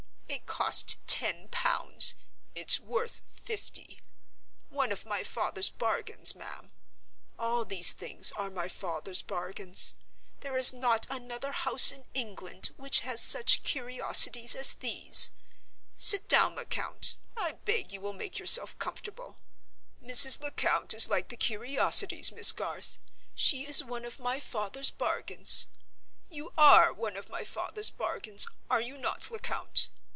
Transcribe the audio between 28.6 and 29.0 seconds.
are you